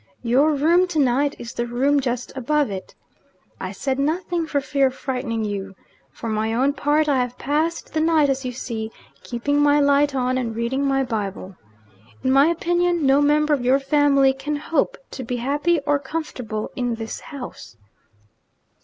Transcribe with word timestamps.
Your 0.23 0.55
room 0.55 0.87
tonight 0.87 1.35
is 1.37 1.53
the 1.53 1.67
room 1.67 1.99
just 1.99 2.35
above 2.35 2.71
it. 2.71 2.95
I 3.59 3.71
said 3.71 3.99
nothing 3.99 4.47
for 4.47 4.59
fear 4.59 4.87
of 4.87 4.95
frightening 4.95 5.45
you. 5.45 5.75
For 6.09 6.27
my 6.27 6.55
own 6.55 6.73
part, 6.73 7.07
I 7.07 7.17
have 7.19 7.37
passed 7.37 7.93
the 7.93 7.99
night 8.01 8.27
as 8.27 8.43
you 8.43 8.51
see, 8.51 8.91
keeping 9.21 9.61
my 9.61 9.79
light 9.79 10.15
on, 10.15 10.39
and 10.39 10.55
reading 10.55 10.83
my 10.87 11.03
Bible. 11.03 11.55
In 12.23 12.31
my 12.31 12.47
opinion, 12.47 13.05
no 13.05 13.21
member 13.21 13.53
of 13.53 13.63
your 13.63 13.77
family 13.77 14.33
can 14.33 14.55
hope 14.55 14.97
to 15.11 15.23
be 15.23 15.35
happy 15.35 15.79
or 15.81 15.99
comfortable 15.99 16.71
in 16.75 16.95
this 16.95 17.19
house.' 17.19 17.77